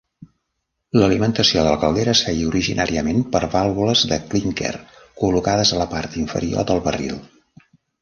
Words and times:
L'alimentació 1.01 1.59
de 1.59 1.65
la 1.73 1.79
caldera 1.83 2.15
es 2.17 2.21
feia 2.29 2.49
originàriament 2.53 3.21
per 3.37 3.43
vàlvules 3.59 4.09
de 4.15 4.21
clínquer 4.35 4.75
col·locades 5.23 5.77
a 5.79 5.83
la 5.85 5.91
part 5.97 6.21
inferior 6.27 6.71
del 6.73 6.87
barril. 6.91 7.27